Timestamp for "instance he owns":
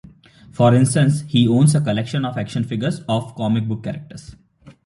0.73-1.75